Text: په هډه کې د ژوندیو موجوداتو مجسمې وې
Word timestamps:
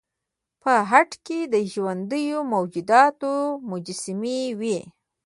په 0.61 0.73
هډه 0.89 1.17
کې 1.25 1.39
د 1.53 1.55
ژوندیو 1.73 2.39
موجوداتو 2.53 3.33
مجسمې 3.69 4.41
وې 4.59 4.79